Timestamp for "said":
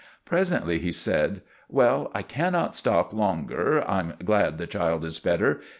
0.91-1.43